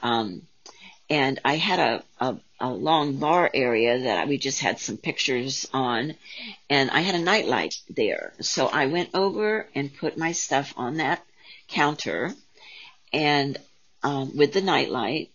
Um, 0.03 0.43
and 1.11 1.41
I 1.45 1.57
had 1.57 1.79
a, 1.79 2.05
a, 2.21 2.37
a 2.61 2.71
long 2.71 3.17
bar 3.17 3.51
area 3.53 4.01
that 4.01 4.29
we 4.29 4.37
just 4.39 4.61
had 4.61 4.79
some 4.79 4.97
pictures 4.97 5.67
on, 5.73 6.15
and 6.69 6.91
I 6.91 7.01
had 7.01 7.15
a 7.15 7.21
nightlight 7.21 7.77
there. 7.89 8.35
So 8.41 8.67
I 8.67 8.87
went 8.87 9.11
over 9.15 9.67
and 9.75 9.97
put 9.97 10.19
my 10.19 10.33
stuff 10.33 10.75
on 10.77 10.99
that 10.99 11.25
counter, 11.69 12.35
and 13.13 13.57
um, 14.03 14.37
with 14.37 14.53
the 14.53 14.61
nightlight, 14.61 15.31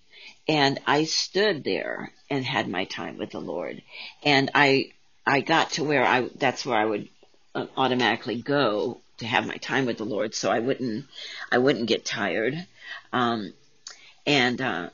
and 0.48 0.80
I 0.86 1.06
stood 1.06 1.64
there 1.64 2.12
and 2.30 2.46
had 2.46 2.68
my 2.68 2.86
time 2.86 3.18
with 3.18 3.32
the 3.32 3.42
Lord, 3.42 3.82
and 4.24 4.52
I 4.54 4.92
I 5.26 5.42
got 5.42 5.72
to 5.72 5.84
where 5.84 6.06
I 6.06 6.30
that's 6.36 6.66
where 6.66 6.78
I 6.78 6.86
would 6.86 7.10
uh, 7.56 7.68
automatically 7.78 8.42
go 8.42 9.02
to 9.18 9.26
have 9.26 9.48
my 9.48 9.58
time 9.58 9.86
with 9.86 9.98
the 9.98 10.06
Lord, 10.06 10.34
so 10.36 10.52
I 10.52 10.60
wouldn't 10.60 11.06
I 11.52 11.58
wouldn't 11.58 11.88
get 11.88 12.06
tired, 12.06 12.56
um, 13.12 13.54
and 14.26 14.62
uh, 14.62 14.90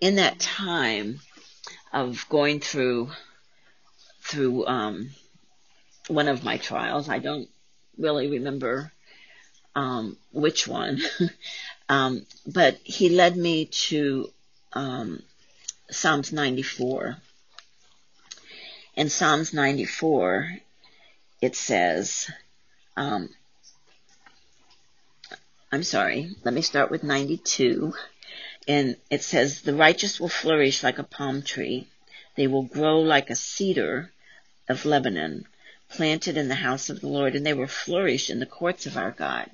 in 0.00 0.16
that 0.16 0.38
time 0.40 1.20
of 1.92 2.26
going 2.28 2.60
through 2.60 3.10
through 4.22 4.66
um, 4.66 5.10
one 6.08 6.28
of 6.28 6.44
my 6.44 6.56
trials, 6.56 7.08
I 7.08 7.18
don't 7.18 7.48
really 7.98 8.28
remember 8.30 8.92
um, 9.74 10.16
which 10.32 10.66
one, 10.66 11.00
um, 11.88 12.26
but 12.46 12.78
he 12.84 13.08
led 13.08 13.36
me 13.36 13.66
to 13.66 14.30
um, 14.72 15.22
Psalms 15.90 16.32
94. 16.32 17.16
In 18.94 19.08
Psalms 19.08 19.54
94, 19.54 20.58
it 21.42 21.56
says, 21.56 22.30
um, 22.96 23.28
I'm 25.72 25.82
sorry, 25.82 26.30
let 26.44 26.54
me 26.54 26.62
start 26.62 26.90
with 26.90 27.02
92 27.02 27.92
and 28.68 28.96
it 29.10 29.24
says, 29.24 29.62
The 29.62 29.74
righteous 29.74 30.20
will 30.20 30.28
flourish 30.28 30.84
like 30.84 30.98
a 30.98 31.04
palm 31.04 31.42
tree. 31.42 31.88
They 32.36 32.46
will 32.46 32.62
grow 32.62 33.00
like 33.00 33.28
a 33.28 33.34
cedar 33.34 34.12
of 34.68 34.84
Lebanon, 34.84 35.46
planted 35.88 36.36
in 36.36 36.46
the 36.46 36.54
house 36.54 36.88
of 36.88 37.00
the 37.00 37.08
Lord, 37.08 37.34
and 37.34 37.44
they 37.44 37.54
will 37.54 37.66
flourish 37.66 38.30
in 38.30 38.38
the 38.38 38.46
courts 38.46 38.86
of 38.86 38.96
our 38.96 39.10
God. 39.10 39.50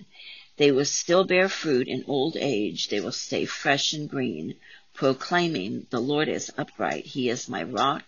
They 0.58 0.70
will 0.70 0.84
still 0.84 1.24
bear 1.24 1.48
fruit 1.48 1.88
in 1.88 2.04
old 2.06 2.36
age. 2.36 2.88
They 2.88 3.00
will 3.00 3.12
stay 3.12 3.46
fresh 3.46 3.94
and 3.94 4.10
green, 4.10 4.56
proclaiming, 4.92 5.86
The 5.88 6.00
Lord 6.00 6.28
is 6.28 6.52
upright. 6.58 7.06
He 7.06 7.30
is 7.30 7.48
my 7.48 7.62
rock, 7.62 8.02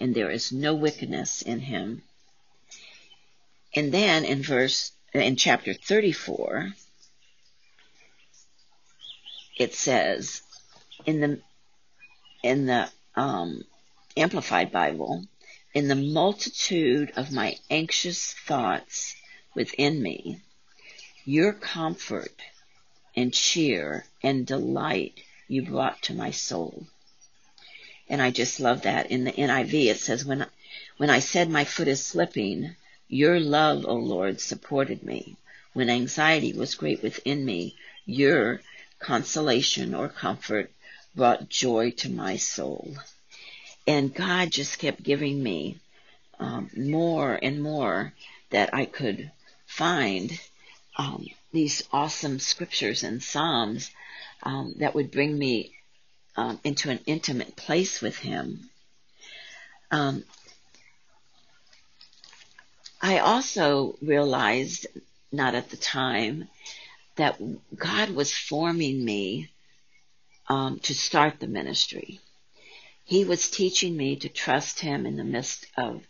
and 0.00 0.14
there 0.14 0.30
is 0.30 0.50
no 0.50 0.74
wickedness 0.74 1.42
in 1.42 1.60
him. 1.60 2.02
And 3.74 3.92
then 3.92 4.24
in 4.24 4.42
verse, 4.42 4.92
in 5.12 5.36
chapter 5.36 5.74
34, 5.74 6.72
it 9.58 9.74
says, 9.74 10.42
in 11.06 11.20
the, 11.20 11.40
in 12.42 12.66
the, 12.66 12.90
um, 13.14 13.64
Amplified 14.16 14.72
Bible, 14.72 15.26
in 15.74 15.86
the 15.86 15.94
multitude 15.94 17.12
of 17.14 17.30
my 17.30 17.56
anxious 17.70 18.32
thoughts 18.32 19.14
within 19.54 20.02
me, 20.02 20.40
your 21.24 21.52
comfort 21.52 22.42
and 23.14 23.32
cheer 23.32 24.04
and 24.22 24.46
delight 24.46 25.20
you 25.46 25.62
brought 25.62 26.02
to 26.02 26.14
my 26.14 26.30
soul. 26.30 26.86
And 28.08 28.20
I 28.20 28.30
just 28.30 28.58
love 28.58 28.82
that. 28.82 29.10
In 29.10 29.24
the 29.24 29.32
NIV, 29.32 29.86
it 29.86 30.00
says, 30.00 30.24
when, 30.24 30.46
when 30.96 31.10
I 31.10 31.20
said 31.20 31.48
my 31.48 31.64
foot 31.64 31.86
is 31.86 32.04
slipping, 32.04 32.74
your 33.08 33.40
love, 33.40 33.84
O 33.86 33.94
Lord, 33.94 34.40
supported 34.40 35.02
me. 35.02 35.36
When 35.72 35.90
anxiety 35.90 36.52
was 36.52 36.74
great 36.74 37.02
within 37.02 37.44
me, 37.44 37.76
your 38.04 38.60
consolation 38.98 39.94
or 39.94 40.08
comfort 40.08 40.70
brought 41.14 41.48
joy 41.48 41.90
to 41.90 42.10
my 42.10 42.36
soul. 42.36 42.96
And 43.86 44.14
God 44.14 44.50
just 44.50 44.78
kept 44.78 45.02
giving 45.02 45.42
me 45.42 45.78
um, 46.38 46.70
more 46.76 47.38
and 47.42 47.62
more 47.62 48.12
that 48.50 48.74
I 48.74 48.84
could 48.84 49.30
find 49.66 50.38
um, 50.96 51.26
these 51.52 51.82
awesome 51.92 52.38
scriptures 52.38 53.02
and 53.02 53.22
psalms 53.22 53.90
um, 54.42 54.74
that 54.78 54.94
would 54.94 55.10
bring 55.10 55.36
me 55.36 55.72
um, 56.36 56.60
into 56.64 56.90
an 56.90 57.00
intimate 57.06 57.56
place 57.56 58.00
with 58.00 58.16
Him. 58.18 58.70
Um, 59.90 60.24
I 63.00 63.18
also 63.18 63.96
realized, 64.02 64.86
not 65.30 65.54
at 65.54 65.70
the 65.70 65.76
time, 65.76 66.48
that 67.16 67.40
God 67.76 68.10
was 68.10 68.32
forming 68.32 69.04
me 69.04 69.50
um, 70.48 70.78
to 70.80 70.94
start 70.94 71.40
the 71.40 71.46
ministry. 71.46 72.20
He 73.04 73.24
was 73.24 73.50
teaching 73.50 73.96
me 73.96 74.16
to 74.16 74.28
trust 74.28 74.80
Him 74.80 75.06
in 75.06 75.16
the 75.16 75.24
midst 75.24 75.66
of 75.76 76.02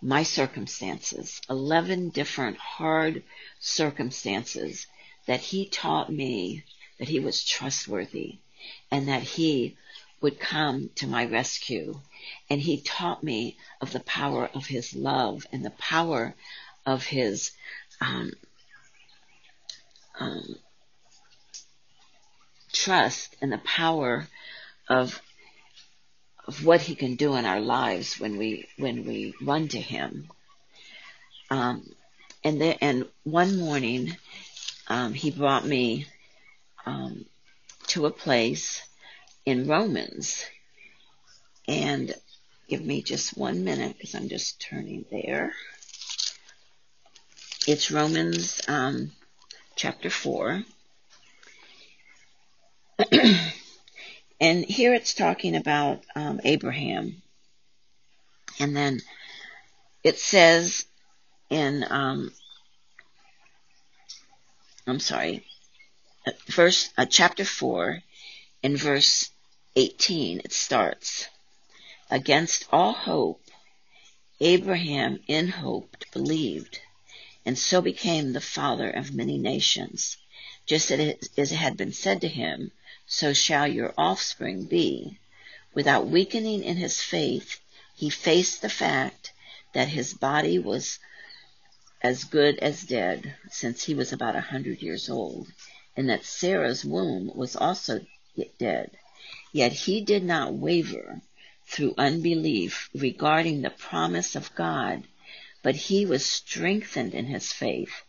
my 0.00 0.22
circumstances, 0.22 1.40
11 1.48 2.10
different 2.10 2.56
hard 2.58 3.22
circumstances 3.60 4.86
that 5.26 5.40
He 5.40 5.66
taught 5.66 6.10
me 6.10 6.64
that 6.98 7.08
He 7.08 7.20
was 7.20 7.44
trustworthy 7.44 8.38
and 8.90 9.08
that 9.08 9.22
He 9.22 9.76
would 10.20 10.40
come 10.40 10.90
to 10.96 11.06
my 11.06 11.24
rescue. 11.26 12.00
And 12.50 12.60
He 12.60 12.80
taught 12.80 13.22
me 13.22 13.56
of 13.80 13.92
the 13.92 14.00
power 14.00 14.48
of 14.54 14.66
His 14.66 14.94
love 14.94 15.46
and 15.52 15.64
the 15.64 15.70
power 15.70 16.34
of 16.86 17.04
His 17.04 17.52
um, 18.00 18.32
um, 20.18 20.56
trust 22.72 23.36
and 23.40 23.52
the 23.52 23.58
power 23.58 24.26
of 24.88 25.20
of 26.46 26.64
what 26.64 26.82
he 26.82 26.94
can 26.94 27.16
do 27.16 27.36
in 27.36 27.46
our 27.46 27.60
lives 27.60 28.20
when 28.20 28.36
we 28.36 28.68
when 28.76 29.06
we 29.06 29.34
run 29.40 29.68
to 29.68 29.80
him. 29.80 30.28
Um, 31.50 31.94
and 32.42 32.60
then 32.60 32.76
and 32.80 33.06
one 33.22 33.58
morning, 33.58 34.16
um, 34.88 35.14
he 35.14 35.30
brought 35.30 35.64
me 35.64 36.06
um, 36.84 37.24
to 37.88 38.06
a 38.06 38.10
place 38.10 38.86
in 39.46 39.66
Romans, 39.66 40.44
and 41.66 42.14
give 42.68 42.84
me 42.84 43.02
just 43.02 43.36
one 43.36 43.64
minute 43.64 43.96
because 43.96 44.14
I'm 44.14 44.28
just 44.28 44.60
turning 44.60 45.04
there. 45.10 45.52
It's 47.66 47.90
Romans 47.90 48.60
um, 48.68 49.12
chapter 49.76 50.10
four. 50.10 50.62
And 54.40 54.64
here 54.64 54.92
it's 54.92 55.14
talking 55.14 55.56
about 55.56 56.04
um, 56.14 56.40
Abraham. 56.44 57.22
And 58.60 58.76
then 58.76 59.00
it 60.02 60.18
says 60.18 60.84
in, 61.50 61.84
um, 61.88 62.30
I'm 64.86 65.00
sorry, 65.00 65.46
uh, 66.26 66.32
verse, 66.48 66.90
uh, 66.98 67.06
chapter 67.06 67.44
4, 67.44 68.00
in 68.62 68.76
verse 68.76 69.30
18, 69.76 70.40
it 70.40 70.52
starts, 70.52 71.28
Against 72.10 72.66
all 72.70 72.92
hope, 72.92 73.40
Abraham 74.38 75.24
in 75.26 75.48
hope 75.48 75.96
believed, 76.12 76.78
and 77.46 77.58
so 77.58 77.80
became 77.80 78.34
the 78.34 78.42
father 78.42 78.90
of 78.90 79.14
many 79.14 79.38
nations, 79.38 80.18
just 80.66 80.90
as 80.90 81.16
it 81.38 81.50
had 81.56 81.78
been 81.78 81.94
said 81.94 82.20
to 82.20 82.28
him, 82.28 82.72
so 83.06 83.32
shall 83.32 83.66
your 83.66 83.94
offspring 83.96 84.66
be. 84.66 85.18
Without 85.72 86.06
weakening 86.06 86.62
in 86.62 86.76
his 86.76 87.00
faith, 87.00 87.58
he 87.96 88.10
faced 88.10 88.60
the 88.60 88.68
fact 88.68 89.32
that 89.72 89.88
his 89.88 90.12
body 90.12 90.58
was 90.58 90.98
as 92.02 92.24
good 92.24 92.58
as 92.58 92.82
dead 92.82 93.34
since 93.50 93.82
he 93.84 93.94
was 93.94 94.12
about 94.12 94.36
a 94.36 94.42
hundred 94.42 94.82
years 94.82 95.08
old, 95.08 95.50
and 95.96 96.10
that 96.10 96.26
Sarah's 96.26 96.84
womb 96.84 97.32
was 97.34 97.56
also 97.56 98.04
dead. 98.58 98.90
Yet 99.54 99.72
he 99.72 100.02
did 100.02 100.22
not 100.22 100.52
waver 100.52 101.22
through 101.66 101.94
unbelief 101.98 102.88
regarding 102.94 103.62
the 103.62 103.70
promise 103.70 104.36
of 104.36 104.54
God, 104.54 105.04
but 105.62 105.74
he 105.74 106.06
was 106.06 106.24
strengthened 106.24 107.14
in 107.14 107.26
his 107.26 107.52
faith 107.52 108.04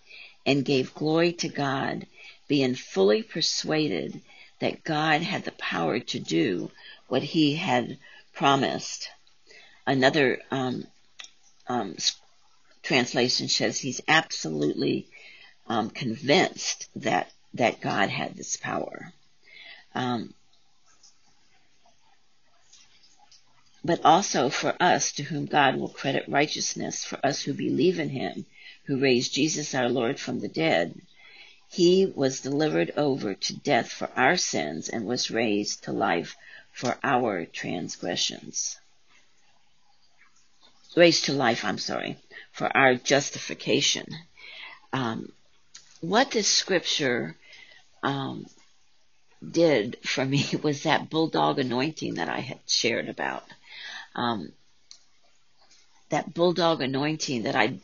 and 0.46 0.66
gave 0.66 0.94
glory 0.94 1.34
to 1.34 1.50
God, 1.50 2.06
being 2.48 2.76
fully 2.76 3.24
persuaded 3.24 4.22
that 4.60 4.84
God 4.84 5.22
had 5.22 5.44
the 5.44 5.52
power 5.54 6.00
to 6.00 6.20
do 6.20 6.72
what 7.08 7.24
he 7.24 7.56
had 7.56 7.98
promised. 8.34 9.10
Another 9.88 10.42
um, 10.52 10.86
um, 11.68 11.96
translation 12.84 13.48
says 13.48 13.80
he's 13.80 14.02
absolutely 14.08 15.08
um, 15.68 15.90
convinced 15.90 16.88
that 16.96 17.32
that 17.56 17.80
God 17.80 18.10
had 18.10 18.36
this 18.36 18.58
power. 18.58 19.14
Um, 19.94 20.34
but 23.86 24.04
also 24.04 24.50
for 24.50 24.76
us 24.80 25.12
to 25.12 25.22
whom 25.22 25.46
God 25.46 25.76
will 25.76 25.90
credit 25.90 26.28
righteousness, 26.28 27.06
for 27.06 27.24
us 27.24 27.44
who 27.44 27.54
believe 27.54 28.00
in 28.00 28.10
him, 28.10 28.48
who 28.86 29.00
raised 29.00 29.36
Jesus 29.36 29.76
our 29.76 29.90
Lord 29.90 30.20
from 30.20 30.40
the 30.40 30.48
dead, 30.48 31.00
he 31.70 32.08
was 32.08 32.42
delivered 32.42 32.92
over 32.98 33.36
to 33.36 33.56
death 33.60 33.92
for 33.92 34.10
our 34.16 34.38
sins 34.38 34.90
and 34.90 35.06
was 35.06 35.30
raised 35.30 35.84
to 35.84 35.92
life 35.92 36.36
for 36.72 36.98
our 37.04 37.46
transgressions. 37.46 38.78
Raised 40.96 41.26
to 41.26 41.34
life, 41.34 41.64
I'm 41.64 41.78
sorry, 41.78 42.18
for 42.52 42.76
our 42.76 42.96
justification. 42.96 44.08
Um, 44.94 45.32
what 46.02 46.32
this 46.32 46.48
scripture 46.48 47.36
um, 48.02 48.48
did 49.48 49.98
for 50.04 50.26
me 50.26 50.44
was 50.64 50.82
that 50.84 51.12
bulldog 51.12 51.60
anointing 51.60 52.16
that 52.16 52.30
I 52.30 52.40
had 52.40 52.62
shared 52.66 53.10
about. 53.10 53.44
Um, 54.16 54.52
that 56.10 56.34
bulldog 56.34 56.82
anointing 56.82 57.44
that 57.44 57.56
I 57.56 57.80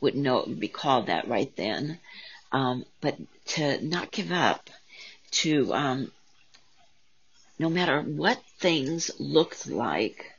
wouldn't 0.00 0.22
know 0.22 0.38
it 0.38 0.48
would 0.48 0.60
be 0.60 0.68
called 0.68 1.06
that 1.06 1.28
right 1.28 1.54
then. 1.56 1.98
Um, 2.52 2.84
but 3.00 3.16
to 3.46 3.84
not 3.84 4.12
give 4.12 4.30
up, 4.30 4.70
to 5.32 5.74
um, 5.74 6.12
no 7.58 7.68
matter 7.68 8.00
what 8.00 8.40
things 8.58 9.10
looked 9.18 9.66
like, 9.66 10.32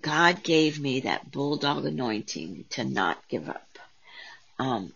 God 0.00 0.42
gave 0.42 0.80
me 0.80 1.00
that 1.00 1.30
bulldog 1.30 1.84
anointing 1.84 2.64
to 2.70 2.84
not 2.84 3.26
give 3.28 3.48
up, 3.48 3.78
um, 4.58 4.92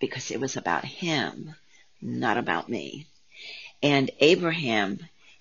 because 0.00 0.30
it 0.30 0.40
was 0.40 0.56
about 0.56 0.84
Him, 0.84 1.54
not 2.00 2.38
about 2.38 2.68
me. 2.68 3.06
And 3.82 4.10
Abraham 4.20 4.98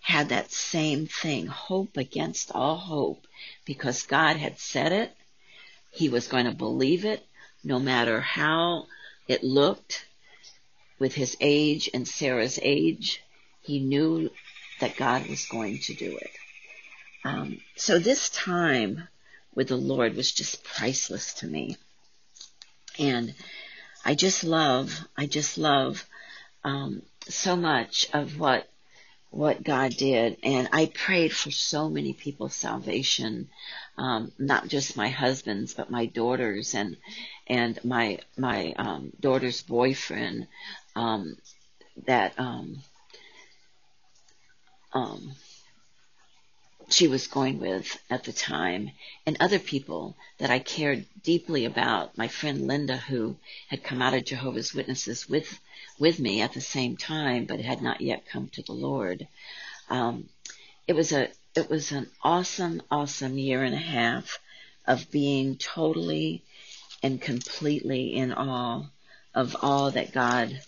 had 0.08 0.30
that 0.30 0.50
same 0.54 1.06
thing, 1.06 1.48
hope 1.48 1.98
against 1.98 2.50
all 2.56 2.78
hope, 2.78 3.28
because 3.66 4.04
God 4.04 4.38
had 4.38 4.58
said 4.58 4.94
it. 4.94 5.12
He 5.92 6.08
was 6.08 6.30
going 6.30 6.46
to 6.46 6.54
believe 6.56 7.04
it, 7.04 7.26
no 7.62 7.78
matter 7.78 8.22
how 8.22 8.86
it 9.28 9.44
looked 9.44 10.06
with 10.98 11.14
his 11.14 11.36
age 11.42 11.90
and 11.94 12.08
Sarah's 12.08 12.58
age. 12.62 13.22
He 13.60 13.82
knew 13.82 14.32
that 14.80 14.96
God 14.96 15.28
was 15.28 15.46
going 15.46 15.80
to 15.80 15.94
do 15.94 16.16
it. 16.16 16.32
Um, 17.26 17.60
so 17.76 18.00
this 18.00 18.30
time 18.30 19.10
with 19.54 19.68
the 19.68 19.76
Lord 19.76 20.16
was 20.16 20.32
just 20.32 20.64
priceless 20.64 21.34
to 21.34 21.48
me. 21.48 21.76
And 22.98 23.36
I 24.06 24.16
just 24.16 24.46
love, 24.46 25.06
I 25.18 25.26
just 25.26 25.58
love 25.58 26.06
um, 26.64 27.02
so 27.28 27.58
much 27.58 28.08
of 28.14 28.40
what 28.40 28.70
what 29.30 29.64
God 29.64 29.92
did. 29.92 30.38
And 30.44 30.70
I 30.72 30.88
prayed 30.88 31.34
for 31.34 31.52
so 31.52 31.90
many 31.90 32.14
people's 32.14 32.56
salvation, 32.56 33.50
um, 33.98 34.32
not 34.38 34.68
just 34.68 34.98
my 34.98 35.10
husband's, 35.10 35.74
but 35.74 35.90
my 35.92 36.06
daughter's 36.06 36.74
and, 36.74 36.98
and 37.48 37.80
my, 37.84 38.20
my, 38.38 38.74
um, 38.78 39.12
daughter's 39.20 39.62
boyfriend, 39.62 40.48
um, 40.96 41.38
that, 42.06 42.34
um, 42.40 42.78
um, 44.94 45.32
she 46.90 47.08
was 47.08 47.28
going 47.28 47.60
with 47.60 47.98
at 48.10 48.24
the 48.24 48.32
time, 48.34 48.92
and 49.26 49.38
other 49.40 49.60
people 49.60 50.16
that 50.38 50.50
I 50.50 50.60
cared 50.60 51.06
deeply 51.22 51.66
about. 51.66 52.18
My 52.18 52.28
friend 52.28 52.66
Linda, 52.66 52.98
who 52.98 53.38
had 53.68 53.84
come 53.84 54.02
out 54.02 54.14
of 54.14 54.26
Jehovah's 54.26 54.74
Witnesses 54.74 55.28
with 55.28 55.60
with 56.00 56.20
me 56.20 56.42
at 56.42 56.54
the 56.54 56.62
same 56.62 56.96
time, 56.96 57.46
but 57.46 57.60
had 57.60 57.82
not 57.82 58.02
yet 58.02 58.26
come 58.26 58.48
to 58.50 58.62
the 58.62 58.74
Lord. 58.74 59.28
Um, 59.90 60.30
it 60.88 60.96
was 60.96 61.12
a 61.12 61.30
it 61.56 61.70
was 61.70 61.92
an 61.92 62.10
awesome, 62.24 62.82
awesome 62.90 63.38
year 63.38 63.64
and 63.64 63.76
a 63.76 63.78
half 63.78 64.40
of 64.86 65.12
being 65.12 65.58
totally 65.58 66.44
and 67.04 67.22
completely 67.22 68.16
in 68.16 68.32
awe 68.32 68.86
of 69.36 69.56
all 69.62 69.92
that 69.92 70.14
God 70.14 70.62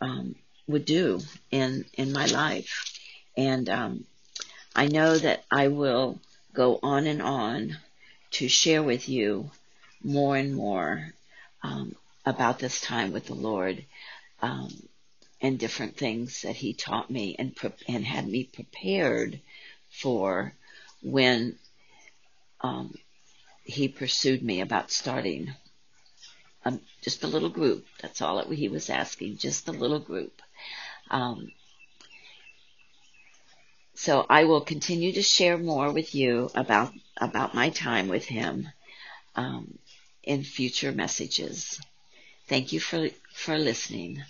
um, 0.00 0.34
would 0.66 0.84
do 0.84 1.20
in 1.50 1.84
in 1.94 2.12
my 2.12 2.26
life, 2.26 2.92
and 3.36 3.68
um, 3.68 4.04
I 4.78 4.88
know 4.88 5.16
that 5.16 5.42
I 5.50 5.68
will 5.68 6.20
go 6.52 6.78
on 6.82 7.06
and 7.06 7.22
on 7.22 7.78
to 8.32 8.46
share 8.46 8.82
with 8.82 9.08
you 9.08 9.50
more 10.04 10.36
and 10.36 10.54
more 10.54 11.14
um, 11.62 11.96
about 12.26 12.58
this 12.58 12.78
time 12.82 13.10
with 13.10 13.24
the 13.24 13.34
Lord 13.34 13.86
um, 14.42 14.68
and 15.40 15.58
different 15.58 15.96
things 15.96 16.42
that 16.42 16.56
He 16.56 16.74
taught 16.74 17.10
me 17.10 17.36
and 17.38 17.56
pre- 17.56 17.72
and 17.88 18.04
had 18.04 18.28
me 18.28 18.44
prepared 18.44 19.40
for 19.88 20.52
when 21.02 21.58
um, 22.60 22.94
He 23.64 23.88
pursued 23.88 24.42
me 24.42 24.60
about 24.60 24.90
starting 24.90 25.54
um, 26.66 26.82
just 27.00 27.24
a 27.24 27.28
little 27.28 27.48
group. 27.48 27.86
That's 28.02 28.20
all 28.20 28.44
He 28.50 28.68
was 28.68 28.90
asking, 28.90 29.38
just 29.38 29.68
a 29.68 29.72
little 29.72 30.00
group. 30.00 30.42
So 33.96 34.26
I 34.28 34.44
will 34.44 34.60
continue 34.60 35.12
to 35.14 35.22
share 35.22 35.58
more 35.58 35.90
with 35.92 36.14
you 36.14 36.50
about 36.54 36.92
about 37.16 37.54
my 37.54 37.70
time 37.70 38.08
with 38.08 38.26
him 38.26 38.68
um, 39.36 39.78
in 40.22 40.44
future 40.44 40.92
messages. 40.92 41.80
Thank 42.48 42.72
you 42.72 42.80
for 42.80 43.08
for 43.32 43.58
listening. 43.58 44.22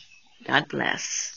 God 0.44 0.68
bless. 0.68 1.35